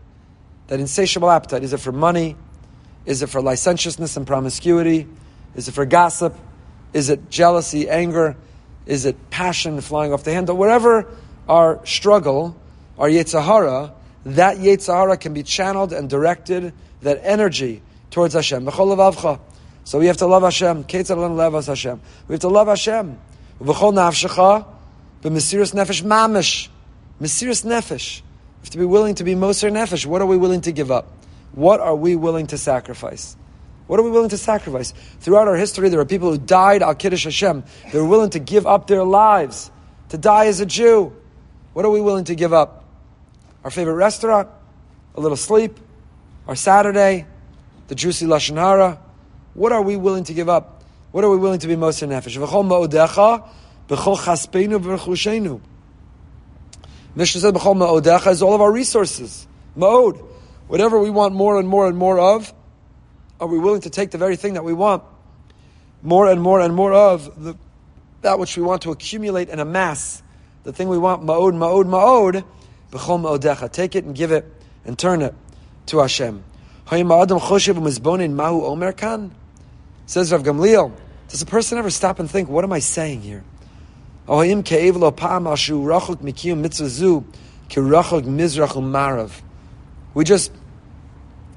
[0.68, 2.38] that insatiable appetite, is it for money?
[3.06, 5.06] Is it for licentiousness and promiscuity?
[5.54, 6.34] Is it for gossip?
[6.94, 8.38] Is it jealousy, anger?
[8.86, 10.56] Is it passion flying off the handle?
[10.56, 11.14] Whatever
[11.50, 12.56] our struggle,
[12.98, 13.92] our Yetzirah,
[14.28, 16.72] that Yetzirah can be channeled and directed,
[17.02, 18.66] that energy towards Hashem.
[18.66, 20.86] So we have to love Hashem.
[20.88, 22.02] Hashem.
[22.30, 23.20] We have to love Hashem.
[23.62, 24.66] V'chol nafshecha,
[25.22, 26.70] b'mesiris nefesh mamish.
[27.22, 28.22] Mesiris nefesh.
[28.22, 30.06] We have to be willing to be moser nefesh.
[30.06, 31.12] What are we willing to give up?
[31.54, 33.38] What are we willing to sacrifice?
[33.88, 34.94] What are we willing to sacrifice?
[35.20, 37.64] Throughout our history, there are people who died al Kiddush Hashem.
[37.92, 39.72] They were willing to give up their lives
[40.10, 41.16] to die as a Jew.
[41.74, 42.84] What are we willing to give up?
[43.64, 44.50] Our favorite restaurant,
[45.16, 45.80] a little sleep,
[46.48, 47.26] our Saturday,
[47.88, 49.00] the juicy lashon hara.
[49.54, 50.84] What are we willing to give up?
[51.12, 52.38] What are we willing to be most in nefesh?
[52.38, 53.48] V'chol ma'odecha,
[53.88, 55.62] b'chol chaspeinu v'chushenu.
[57.16, 59.48] Mishnah says b'chol ma'odecha is all of our resources.
[59.78, 60.24] Ma'od.
[60.68, 62.54] Whatever we want more and more and more of,
[63.40, 65.04] are we willing to take the very thing that we want
[66.02, 67.56] more and more and more of, the,
[68.22, 70.24] that which we want to accumulate and amass,
[70.64, 72.46] the thing we want, ma'od, ma'od, ma'od,
[72.92, 73.72] B'chol ma'odecha.
[73.72, 74.46] Take it and give it
[74.86, 75.34] and turn it
[75.88, 76.44] to Hashem.
[76.88, 77.04] Says
[80.32, 80.92] Rav Gamliel,
[81.28, 83.44] does a person ever stop and think, what am I saying here?
[84.28, 84.52] We
[90.24, 90.52] just,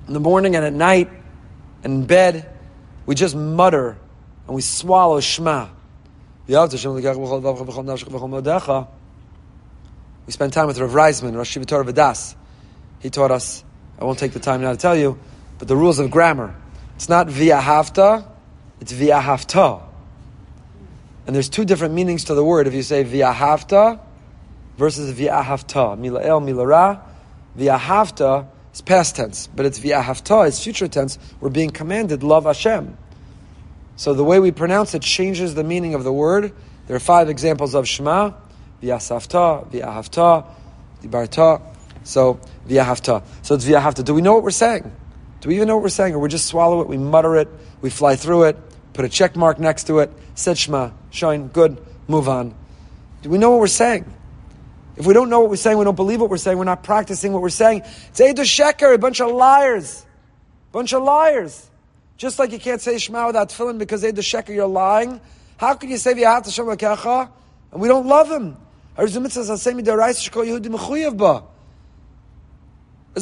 [0.07, 1.09] in the morning and at night,
[1.83, 2.47] and in bed,
[3.07, 3.97] we just mutter
[4.47, 5.69] and we swallow Shema.
[6.47, 6.71] We spent
[10.53, 12.35] time with Rav Reisman, Rosh Yeshiva Vadas.
[13.01, 13.65] He taught us,
[13.99, 15.19] I won't take the time now to tell you,
[15.59, 16.55] but the rules of grammar.
[16.97, 18.27] It's not via hafta,
[18.81, 19.88] it's via hafta.
[21.29, 22.67] And there's two different meanings to the word.
[22.67, 24.01] If you say via hafta
[24.79, 27.01] versus via hafta, mila el, mila ra,
[27.55, 31.19] via hafta is past tense, but it's via hafta, it's future tense.
[31.39, 32.97] We're being commanded, love Hashem.
[33.97, 36.55] So the way we pronounce it changes the meaning of the word.
[36.87, 38.33] There are five examples of Shema
[38.83, 40.47] v'yasafta, v'yahavta,
[41.03, 41.61] dibarta.
[42.05, 43.23] So v'yahavta.
[43.43, 44.03] So it's v'yahavta.
[44.03, 44.91] Do we know what we're saying?
[45.43, 47.49] Do we even know what we're saying, or we just swallow it, we mutter it,
[47.83, 48.57] we fly through it,
[48.95, 52.55] put a check mark next to it, said Shema, shine, good, move on.
[53.23, 54.05] Do we know what we're saying?
[54.97, 56.85] If we don't know what we're saying, we don't believe what we're saying, we're not
[56.85, 57.83] practicing what we're saying.
[58.11, 60.07] It's Eidu Sheker, a bunch of liars.
[60.71, 61.69] Bunch of liars.
[62.17, 65.21] Just like you can't say Shema without tefillin because Eidu Sheker, you're lying.
[65.57, 67.31] How can you say V'yahat Hashem Lakecha
[67.73, 68.57] and we don't love him?
[68.97, 69.17] As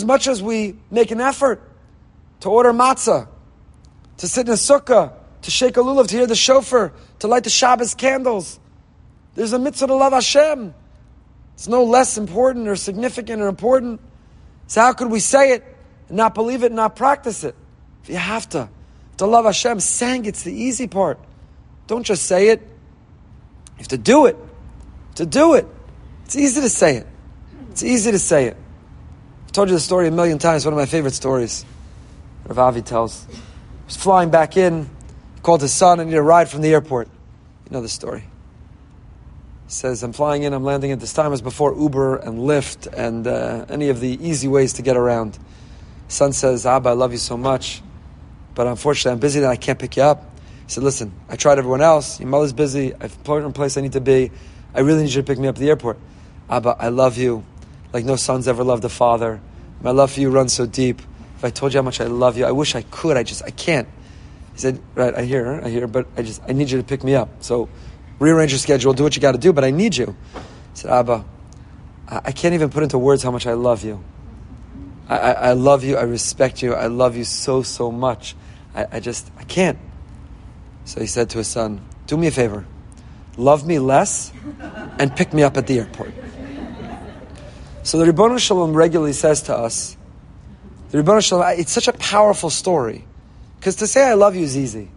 [0.04, 1.62] much as we make an effort
[2.40, 3.28] to order matzah,
[4.18, 5.14] to sit in a sukkah,
[5.46, 8.58] to shake a lulav, to hear the shofar, to light the Shabbos candles,
[9.36, 10.74] there's a mitzvah to love Hashem.
[11.54, 14.00] It's no less important or significant or important.
[14.66, 15.64] So how could we say it
[16.08, 17.54] and not believe it and not practice it?
[18.02, 18.68] If you have to,
[19.18, 21.20] to love Hashem, saying it's the easy part.
[21.86, 22.60] Don't just say it.
[22.60, 24.36] You have to do it
[25.14, 25.68] to do it.
[26.24, 27.06] It's easy to say it.
[27.70, 28.56] It's easy to say it.
[29.44, 31.64] I've told you the story a million times, one of my favorite stories.
[32.48, 33.24] Rav Avi tells.
[33.86, 34.90] was flying back in,
[35.46, 37.06] called his son, I need a ride from the airport.
[37.06, 38.22] You know the story.
[38.22, 42.92] He says, I'm flying in, I'm landing at this time as before Uber and Lyft
[42.92, 45.38] and uh, any of the easy ways to get around.
[46.08, 47.80] Son says, Abba, I love you so much,
[48.56, 50.36] but unfortunately I'm busy and I can't pick you up.
[50.66, 52.18] He said, listen, I tried everyone else.
[52.18, 52.92] Your mother's busy.
[53.00, 54.32] I've put in a place I need to be.
[54.74, 55.96] I really need you to pick me up at the airport.
[56.50, 57.44] Abba, I love you
[57.92, 59.40] like no son's ever loved a father.
[59.80, 61.00] My love for you runs so deep.
[61.36, 63.16] If I told you how much I love you, I wish I could.
[63.16, 63.86] I just, I can't.
[64.56, 67.04] He said, right, I hear, I hear, but I just, I need you to pick
[67.04, 67.28] me up.
[67.40, 67.68] So
[68.18, 70.16] rearrange your schedule, do what you got to do, but I need you.
[70.32, 70.40] He
[70.72, 71.26] said, Abba,
[72.08, 74.02] I can't even put into words how much I love you.
[75.10, 78.34] I, I, I love you, I respect you, I love you so, so much.
[78.74, 79.78] I, I just, I can't.
[80.86, 82.64] So he said to his son, do me a favor.
[83.36, 84.32] Love me less
[84.98, 86.14] and pick me up at the airport.
[87.82, 89.98] So the Ribbon Shalom regularly says to us,
[90.92, 93.04] the Ribbon Shalom, it's such a powerful story.
[93.58, 94.90] Because to say I love you is easy.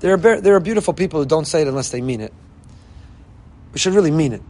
[0.00, 2.32] There are, there are beautiful people who don't say it unless they mean it.
[3.72, 4.42] We should really mean it.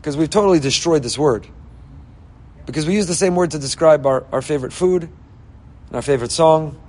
[0.00, 1.46] Because we've totally destroyed this word.
[2.64, 6.30] Because we use the same word to describe our, our favorite food, and our favorite
[6.30, 6.80] song,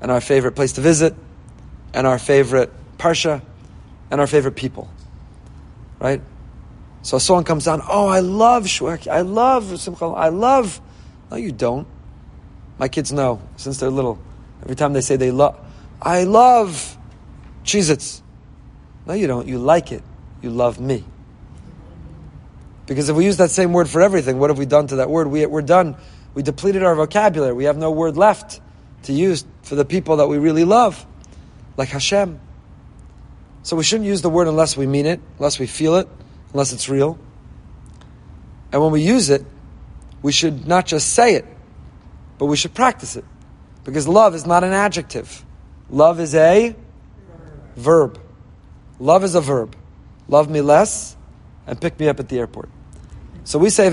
[0.00, 1.14] and our favorite place to visit,
[1.94, 3.42] and our favorite parsha,
[4.10, 4.90] and our favorite people.
[5.98, 6.20] Right?
[7.02, 10.80] So a song comes on, oh, I love Shwek, I love Simcha, I love.
[11.30, 11.86] No, you don't.
[12.78, 14.18] My kids know since they're little.
[14.66, 15.56] Every time they say they love,
[16.02, 16.98] I love
[17.62, 18.20] Cheez
[19.06, 19.46] No, you don't.
[19.46, 20.02] You like it.
[20.42, 21.04] You love me.
[22.86, 25.08] Because if we use that same word for everything, what have we done to that
[25.08, 25.28] word?
[25.28, 25.94] We, we're done.
[26.34, 27.52] We depleted our vocabulary.
[27.52, 28.60] We have no word left
[29.04, 31.06] to use for the people that we really love,
[31.76, 32.40] like Hashem.
[33.62, 36.08] So we shouldn't use the word unless we mean it, unless we feel it,
[36.52, 37.20] unless it's real.
[38.72, 39.44] And when we use it,
[40.22, 41.44] we should not just say it,
[42.36, 43.24] but we should practice it.
[43.86, 45.44] Because love is not an adjective.
[45.88, 46.74] Love is a
[47.76, 48.20] verb.
[48.98, 49.76] Love is a verb.
[50.28, 51.16] Love me less
[51.68, 52.68] and pick me up at the airport.
[53.44, 53.86] So we say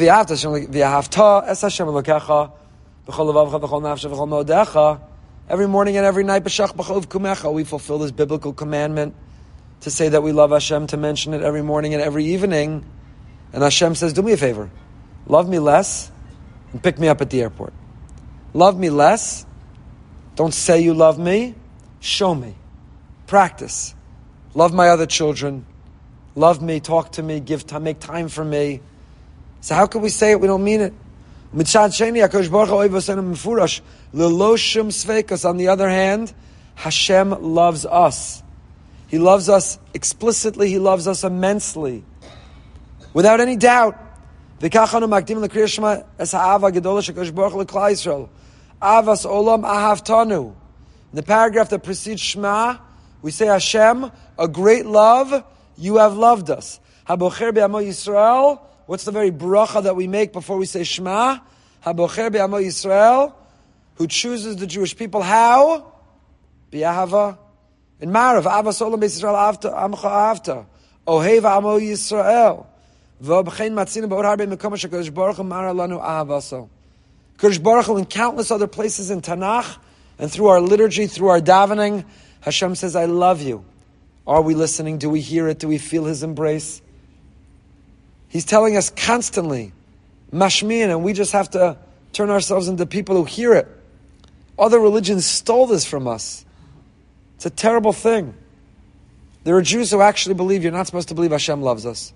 [5.47, 9.15] every morning and every night we fulfill this biblical commandment
[9.81, 12.83] to say that we love Hashem, to mention it every morning and every evening.
[13.51, 14.71] And Hashem says, do me a favor.
[15.27, 16.11] Love me less
[16.71, 17.73] and pick me up at the airport.
[18.55, 19.45] Love me less.
[20.35, 21.55] Don't say you love me.
[21.99, 22.55] Show me.
[23.27, 23.95] Practice.
[24.55, 25.65] Love my other children.
[26.35, 28.81] Love me, talk to me, give time, make time for me.
[29.61, 30.41] So how can we say it?
[30.41, 30.93] We don't mean it.
[31.53, 31.57] On
[35.57, 36.33] the other hand,
[36.75, 38.41] Hashem loves us.
[39.07, 42.03] He loves us explicitly, He loves us immensely.
[43.13, 43.99] Without any doubt.
[48.83, 50.47] Avas olam ahavtanu.
[50.49, 52.77] In the paragraph that precedes Shema,
[53.21, 55.45] we say Hashem, a great love,
[55.77, 56.81] you have loved us.
[57.07, 61.39] Habocher be'amo Yisrael, what's the very bracha that we make before we say Shema?
[61.85, 63.33] Habocher be'amo Yisrael,
[63.95, 65.93] who chooses the Jewish people how?
[66.69, 67.37] Bi'ahava
[68.01, 70.65] in Marav, Avas Olam Yisrael Amcha Avta,
[71.07, 72.65] Ohev Amo Yisrael,
[73.23, 76.67] V'obchein Matzina Ba'or Harbe Mekom HaShakodesh Baruch Hu Mara Lanu Ahavaso.
[77.37, 79.77] Kodesh Baruch Hu in countless other places in Tanakh,
[80.19, 82.05] and through our liturgy, through our davening,
[82.41, 83.65] Hashem says, I love you.
[84.25, 84.97] Are we listening?
[84.97, 85.59] Do we hear it?
[85.59, 86.81] Do we feel His embrace?
[88.29, 89.73] He's telling us constantly,
[90.31, 91.77] Mashmian, and we just have to
[92.13, 93.67] turn ourselves into people who hear it.
[94.57, 96.45] Other religions stole this from us.
[97.35, 98.33] It's a terrible thing.
[99.43, 102.13] There are Jews who actually believe you're not supposed to believe Hashem loves us.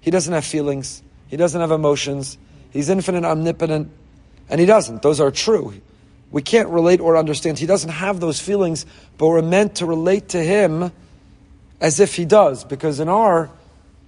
[0.00, 1.02] He doesn't have feelings.
[1.28, 2.38] He doesn't have emotions.
[2.70, 3.90] He's infinite, omnipotent,
[4.50, 5.00] and he doesn't.
[5.00, 5.72] Those are true.
[6.30, 7.58] We can't relate or understand.
[7.58, 8.84] He doesn't have those feelings,
[9.16, 10.92] but we're meant to relate to him
[11.80, 13.50] as if he does, because in our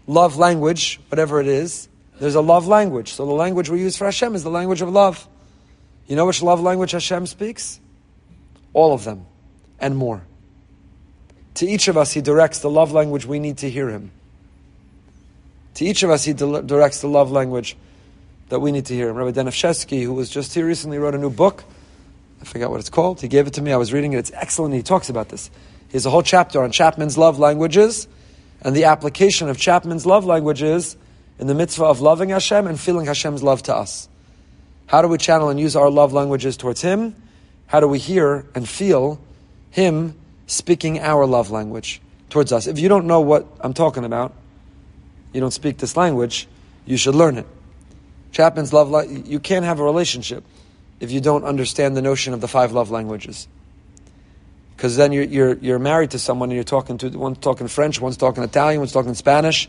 [0.07, 1.89] love language, whatever it is,
[2.21, 3.13] there's a love language.
[3.13, 5.27] So the language we use for Hashem is the language of love.
[6.07, 7.81] You know which love language Hashem speaks?
[8.75, 9.27] All of them,
[9.81, 10.23] and more.
[11.55, 14.11] To each of us, He directs the love language we need to hear Him.
[15.75, 17.77] To each of us, He directs the love language
[18.53, 21.31] that we need to hear Rabbi Danishevsky, who was just here recently, wrote a new
[21.31, 21.65] book.
[22.43, 23.19] I forgot what it's called.
[23.19, 23.73] He gave it to me.
[23.73, 24.19] I was reading it.
[24.19, 24.75] It's excellent.
[24.75, 25.51] He talks about this.
[25.89, 28.07] He has a whole chapter on Chapman's love languages
[28.61, 30.99] and the application of Chapman's love languages
[31.39, 34.07] in the mitzvah of loving Hashem and feeling Hashem's love to us.
[34.85, 37.17] How do we channel and use our love languages towards Him?
[37.69, 39.19] How do we hear and feel
[39.71, 40.15] Him
[40.47, 42.67] speaking our love language towards us.
[42.67, 44.35] If you don't know what I'm talking about,
[45.33, 46.47] you don't speak this language,
[46.85, 47.47] you should learn it.
[48.33, 49.29] Chapman's love, language.
[49.29, 50.45] you can't have a relationship
[51.01, 53.47] if you don't understand the notion of the five love languages.
[54.77, 58.01] Because then you're, you're, you're married to someone and you're talking to, one's talking French,
[58.01, 59.69] one's talking Italian, one's talking Spanish,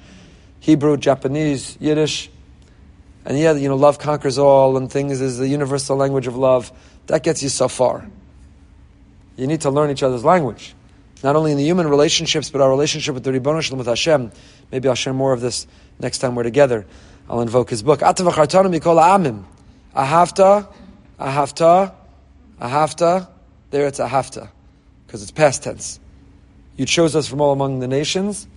[0.60, 2.30] Hebrew, Japanese, Yiddish.
[3.26, 6.72] And yeah, you know, love conquers all and things is the universal language of love.
[7.08, 8.08] That gets you so far.
[9.36, 10.74] You need to learn each other's language.
[11.24, 14.32] Not only in the human relationships, but our relationship with the Ribbon with Hashem.
[14.72, 15.68] Maybe I'll share more of this
[16.00, 16.86] next time we're together.
[17.30, 18.02] I'll invoke his book.
[18.02, 19.44] Atavachartanu mikol amim.
[19.96, 20.68] Ahavta,
[21.20, 21.94] ahavta,
[22.60, 23.30] ahavta.
[23.70, 24.50] There it's ahavta
[25.06, 26.00] because it's past tense.
[26.76, 28.48] You chose us from all among the nations.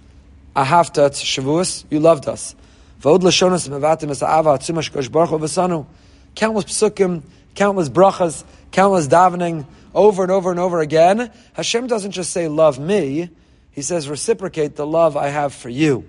[0.54, 2.54] Ahavta Shavuos, you loved us.
[3.02, 5.86] Vod lashonas mevatim es ava atzumash kosh baruch.
[6.34, 7.22] Countless psukim,
[7.54, 11.30] countless brachas, countless davening, over and over and over again.
[11.52, 13.30] Hashem doesn't just say love me;
[13.70, 16.08] He says reciprocate the love I have for you.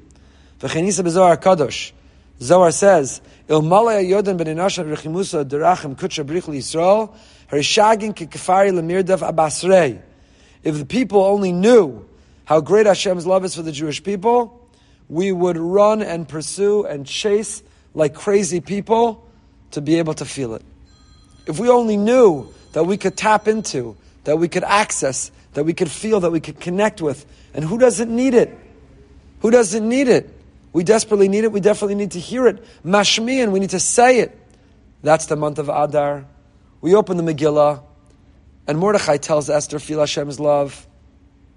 [0.59, 1.91] V'chenisa b'zohar kadosh.
[2.41, 7.09] Zohar says, "Ilmalei yodan rechimusa derachim kutcha brich Yisrael
[7.51, 9.99] harishagin kekafari lemirdav abasrei."
[10.63, 12.05] If the people only knew
[12.45, 14.59] how great Hashem's love is for the Jewish people,
[15.09, 19.23] we would run and pursue and chase like crazy people
[19.71, 20.61] to be able to feel it.
[21.47, 23.95] If we only knew that we could tap into,
[24.25, 27.77] that we could access, that we could feel, that we could connect with, and who
[27.77, 28.55] doesn't need it?
[29.39, 30.36] Who doesn't need it?
[30.73, 31.51] We desperately need it.
[31.51, 32.63] We definitely need to hear it.
[32.85, 34.37] Mashmiyan, we need to say it.
[35.01, 36.25] That's the month of Adar.
[36.81, 37.83] We open the Megillah.
[38.67, 40.87] And Mordechai tells Esther, feel Hashem's love.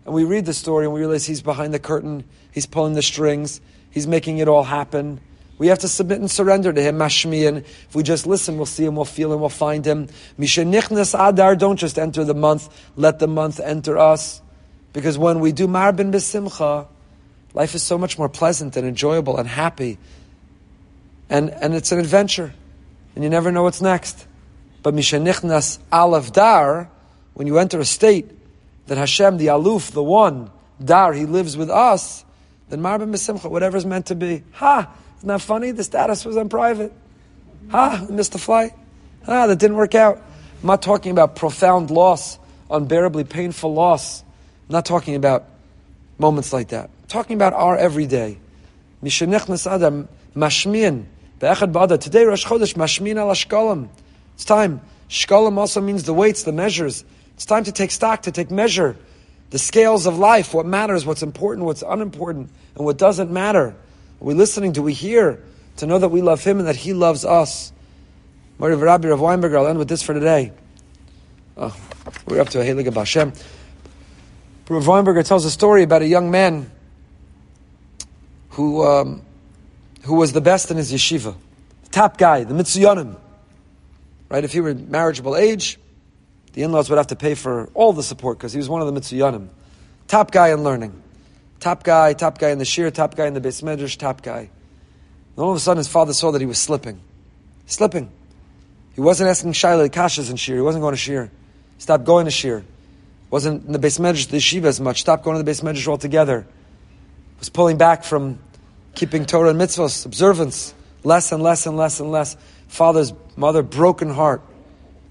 [0.04, 3.02] And we read the story and we realize he's behind the curtain, he's pulling the
[3.02, 5.20] strings, he's making it all happen.
[5.58, 7.58] We have to submit and surrender to him, Mashmiyan.
[7.58, 10.08] If we just listen, we'll see him, we'll feel him, we'll find him.
[10.38, 14.40] Mishenichnas Adar, don't just enter the month, let the month enter us.
[14.94, 16.88] Because when we do Marbin Besimcha,
[17.54, 19.98] life is so much more pleasant and enjoyable and happy.
[21.28, 22.52] And, and it's an adventure.
[23.14, 24.26] And you never know what's next.
[24.82, 26.90] But Mishenichnas Aleph Dar,
[27.34, 28.30] when you enter a state
[28.86, 30.50] that Hashem, the Aluf, the one,
[30.82, 32.24] Dar, He lives with us,
[32.68, 34.42] then Marbin Besimcha, whatever's meant to be.
[34.52, 34.90] Ha!
[35.18, 35.72] Isn't that funny?
[35.72, 36.92] The status was on private.
[37.70, 38.06] Ha!
[38.08, 38.72] missed the flight.
[39.26, 40.16] Ah, that didn't work out.
[40.16, 42.38] I'm not talking about profound loss,
[42.70, 44.22] unbearably painful loss.
[44.68, 45.44] I'm not talking about
[46.18, 46.90] moments like that.
[47.10, 48.38] Talking about our everyday.
[49.02, 51.06] Mishanech Adam mashmian
[51.40, 51.98] be'echad.
[51.98, 53.88] Today Rosh Chodesh mashmian al ashkalam.
[54.34, 54.80] It's time.
[55.08, 57.04] Shkalim also means the weights, the measures.
[57.34, 58.96] It's time to take stock, to take measure.
[59.50, 63.70] The scales of life, what matters, what's important, what's unimportant, and what doesn't matter.
[63.70, 63.74] Are
[64.20, 64.70] we listening?
[64.70, 65.42] Do we hear?
[65.78, 67.72] To know that we love Him and that He loves us.
[68.60, 70.52] Mari Rabbi Rav Weinberger, I'll end with this for today.
[71.56, 71.76] Oh,
[72.28, 73.32] we're up to a Helig of Hashem.
[74.68, 76.70] Rav Weinberger tells a story about a young man
[78.60, 79.22] who, um,
[80.02, 81.34] who was the best in his yeshiva.
[81.90, 83.16] Top guy, the Mitsuyanim.
[84.28, 84.44] Right?
[84.44, 85.78] If he were marriageable age,
[86.52, 88.92] the in-laws would have to pay for all the support because he was one of
[88.92, 89.48] the mitzuyanim.
[90.08, 91.02] Top guy in learning.
[91.58, 94.40] Top guy, top guy in the shiur, top guy in the beis medrash, top guy.
[94.40, 97.00] And all of a sudden his father saw that he was slipping.
[97.66, 98.10] Slipping.
[98.94, 100.56] He wasn't asking Shaila Kashas in shiur.
[100.56, 101.30] He wasn't going to shiur.
[101.78, 102.62] Stopped going to shiur.
[103.30, 105.00] Wasn't in the beis medrash, the yeshiva as much.
[105.00, 106.46] Stopped going to the beis medrash altogether.
[107.38, 108.38] Was pulling back from
[108.94, 110.74] keeping Torah and mitzvahs, observance.
[111.02, 112.36] Less and less and less and less.
[112.68, 114.42] Father's mother, broken heart.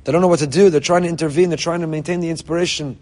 [0.04, 0.70] They don't know what to do.
[0.70, 1.50] They're trying to intervene.
[1.50, 2.98] They're trying to maintain the inspiration.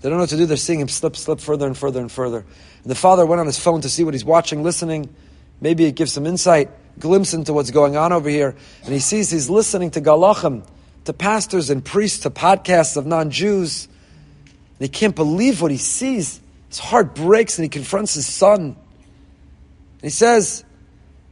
[0.00, 0.46] They don't know what to do.
[0.46, 2.38] They're seeing him slip, slip further and further and further.
[2.38, 5.14] And the father went on his phone to see what he's watching, listening.
[5.60, 8.56] Maybe it gives some insight, glimpse into what's going on over here.
[8.84, 10.66] And he sees he's listening to galachim,
[11.04, 13.86] to pastors and priests, to podcasts of non-Jews.
[13.86, 16.40] And he can't believe what he sees.
[16.68, 18.76] His heart breaks and he confronts his son.
[20.02, 20.64] And he says,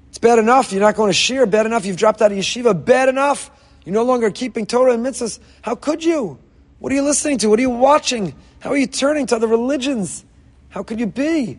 [0.08, 1.50] it's bad enough you're not going to shiur.
[1.50, 2.84] Bad enough you've dropped out of yeshiva.
[2.84, 3.50] Bad enough
[3.84, 5.40] you're no longer keeping Torah and mitzvahs.
[5.62, 6.38] How could you?
[6.78, 7.48] What are you listening to?
[7.48, 8.34] What are you watching?
[8.60, 10.24] How are you turning to other religions?
[10.68, 11.58] How could you be?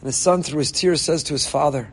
[0.00, 1.92] And his son, through his tears, says to his father,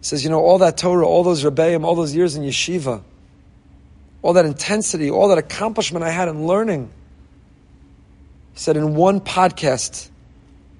[0.00, 3.02] says, You know, all that Torah, all those Rebbeim, all those years in yeshiva,
[4.22, 6.90] all that intensity, all that accomplishment I had in learning.
[8.52, 10.10] He said, In one podcast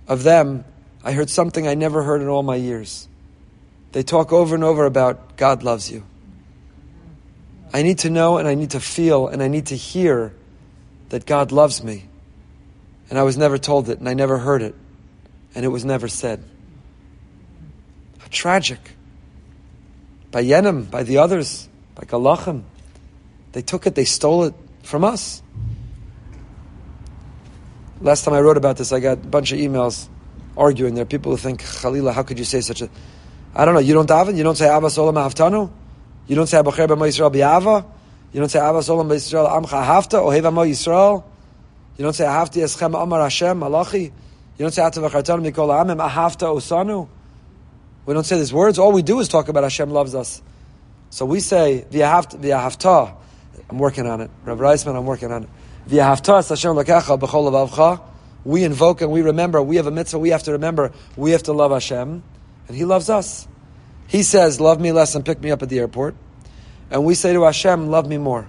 [0.09, 0.65] of them,
[1.03, 3.09] I heard something I never heard in all my years.
[3.93, 6.05] They talk over and over about God loves you.
[7.73, 10.35] I need to know and I need to feel and I need to hear
[11.09, 12.05] that God loves me.
[13.09, 14.75] And I was never told it and I never heard it.
[15.55, 16.45] And it was never said.
[18.19, 18.79] How tragic.
[20.31, 22.63] By Yenim, by the others, by Galachim.
[23.53, 25.43] They took it, they stole it from us.
[28.01, 30.09] Last time I wrote about this, I got a bunch of emails
[30.61, 30.95] arguing.
[30.95, 32.91] There are people who think, Khalila, how could you say such a.
[33.55, 34.37] I don't know, you don't daven?
[34.37, 35.71] You don't say Abbas Olam Haftanu?
[36.29, 37.85] You don't say Abacher B'mo Yisrael Bi'ava?
[38.33, 40.19] You don't say Abbas Olam B'Yisrael Amcha Hafta?
[40.19, 41.25] Ohev Amo Yisrael?
[41.97, 44.05] You don't say Ahavti Eschem Amar Hashem Malachi.
[44.05, 44.13] You
[44.59, 47.09] don't say Atav Achartan Mikol Amim Ahavta Osanu.
[48.07, 48.79] We don't say these words.
[48.79, 50.43] All we do is talk about Hashem loves us.
[51.11, 53.15] So we say V'Ahavta.
[53.69, 54.31] I'm working on it.
[54.45, 55.49] Rav Reisman, I'm working on it.
[55.89, 58.10] V'Ahavta Hashem Lakecha B'Chol Avavcha.
[58.45, 59.63] We invoke and we remember.
[59.63, 60.19] We have a mitzvah.
[60.19, 60.93] We have to remember.
[61.17, 62.23] We have to love Hashem,
[62.69, 63.47] and He loves us.
[64.07, 66.15] He says, "Love me less and pick me up at the airport,"
[66.91, 68.49] and we say to Hashem, "Love me more."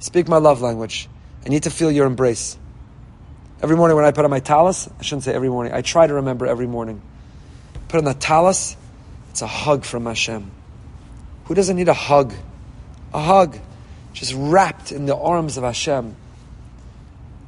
[0.00, 1.08] Speak my love language.
[1.46, 2.58] I need to feel your embrace.
[3.62, 5.72] Every morning when I put on my talis, I shouldn't say every morning.
[5.72, 7.00] I try to remember every morning.
[7.88, 8.76] Put on the talis.
[9.30, 10.50] It's a hug from Hashem.
[11.44, 12.34] Who doesn't need a hug?
[13.14, 13.58] A hug,
[14.12, 16.16] just wrapped in the arms of Hashem.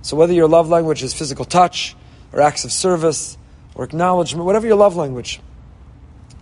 [0.05, 1.97] So whether your love language is physical touch,
[2.31, 3.39] or acts of service,
[3.75, 5.41] or acknowledgement, whatever your love language,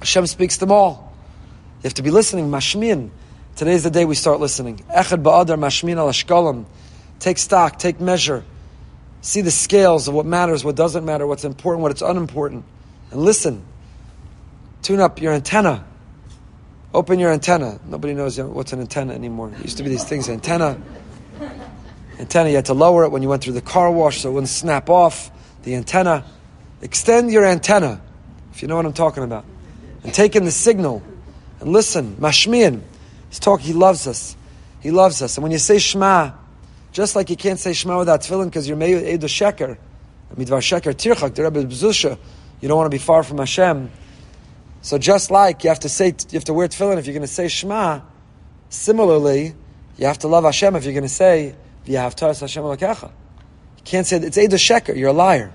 [0.01, 1.15] Hashem speaks them all.
[1.79, 2.51] You have to be listening.
[2.51, 3.11] Mashmin.
[3.55, 4.79] Today's the day we start listening.
[4.91, 6.67] Echad ba'adar mashmin al.
[7.21, 8.43] Take stock, take measure.
[9.21, 12.65] See the scales of what matters, what doesn't matter, what's important, what's unimportant.
[13.13, 13.63] And listen.
[14.83, 15.85] Tune up your antenna.
[16.93, 17.79] Open your antenna.
[17.87, 19.53] Nobody knows what's an antenna anymore.
[19.57, 20.83] It used to be these things, antenna
[22.23, 22.49] antenna.
[22.49, 24.49] You had to lower it when you went through the car wash so it wouldn't
[24.49, 25.31] snap off
[25.65, 26.25] the antenna.
[26.81, 28.01] Extend your antenna,
[28.53, 29.45] if you know what I'm talking about.
[30.03, 31.03] And take in the signal
[31.61, 32.17] and listen.
[32.17, 32.81] Mashmian.
[33.29, 34.37] He's talking, he loves us.
[34.81, 35.37] He loves us.
[35.37, 36.33] And when you say Shema,
[36.93, 39.79] just like you can't say Shema without tefillin because you're made Eid Sheker,
[40.35, 42.19] Midvar Sheker Tirchak, the Rebbe Bzusha,
[42.61, 43.91] you don't want to be far from Hashem.
[44.83, 47.23] So just like you have to say, you have to wear tefillin if you're going
[47.23, 48.01] to say Shema,
[48.69, 49.55] similarly,
[49.97, 51.55] you have to love Hashem if you're going to say
[51.85, 51.95] You
[53.85, 54.97] can't say it's Eidah Sheker.
[54.97, 55.53] You're a liar.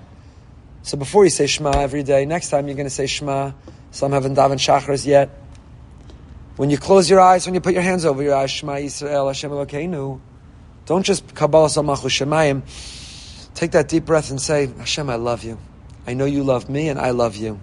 [0.82, 3.52] So before you say Shema every day, next time you're going to say Shema.
[3.90, 5.30] Some haven't davened Shachris yet.
[6.56, 9.26] When you close your eyes, when you put your hands over your eyes, Shema Yisrael
[9.28, 10.20] Hashem Elokeinu.
[10.86, 12.62] Don't just Kabbalah Samachu Shemayim.
[13.54, 15.58] Take that deep breath and say, Hashem, I love you.
[16.06, 17.60] I know you love me and I love you.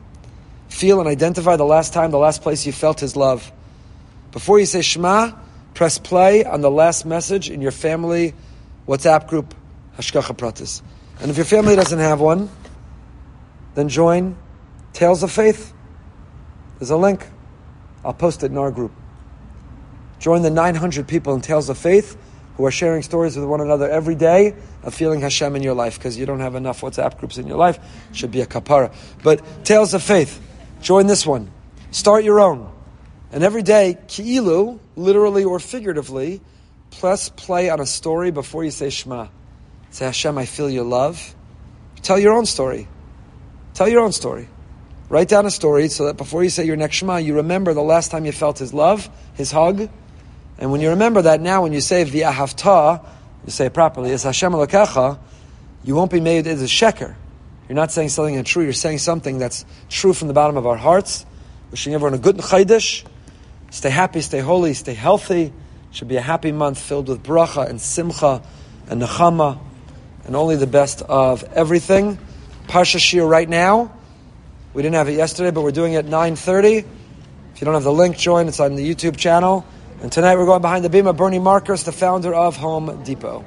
[0.69, 3.51] Feel and identify the last time, the last place you felt His love.
[4.31, 5.31] Before you say Shema,
[5.73, 8.33] press play on the last message in your family
[8.87, 9.55] WhatsApp group,
[9.97, 10.81] Hashgacha Pratis.
[11.19, 12.49] And if your family doesn't have one,
[13.73, 14.35] then join
[14.93, 15.73] Tales of Faith.
[16.79, 17.25] There's a link.
[18.03, 18.91] I'll post it in our group.
[20.19, 22.17] Join the 900 people in Tales of Faith
[22.57, 25.97] who are sharing stories with one another every day of feeling Hashem in your life
[25.97, 27.79] because you don't have enough WhatsApp groups in your life.
[28.13, 28.93] Should be a kapara.
[29.23, 30.41] But Tales of Faith,
[30.81, 31.51] join this one.
[31.91, 32.71] Start your own.
[33.31, 36.41] And every day, ki'ilu, literally or figuratively,
[36.99, 39.27] Plus, play on a story before you say Shema.
[39.91, 41.35] Say, Hashem, I feel your love.
[42.01, 42.87] Tell your own story.
[43.73, 44.47] Tell your own story.
[45.09, 47.83] Write down a story so that before you say your next Shema, you remember the
[47.83, 49.89] last time you felt His love, His hug.
[50.57, 53.05] And when you remember that now, when you say V'ahavta,
[53.45, 55.19] you say it properly, it's Hashem Elokecha,
[55.83, 57.13] you won't be made as a sheker.
[57.67, 60.77] You're not saying something untrue, you're saying something that's true from the bottom of our
[60.77, 61.25] hearts.
[61.71, 63.05] Wishing everyone a good chaydish.
[63.69, 65.51] Stay happy, stay holy, stay healthy
[65.95, 68.41] should be a happy month filled with bracha and simcha
[68.89, 69.57] and nechama
[70.25, 72.17] and only the best of everything.
[72.67, 73.93] Parsha Shiur right now.
[74.73, 76.79] We didn't have it yesterday, but we're doing it at 9.30.
[76.79, 78.49] If you don't have the link, join.
[78.49, 79.65] It's on the YouTube channel.
[80.01, 83.45] And tonight we're going behind the beam of Bernie Marcus, the founder of Home Depot.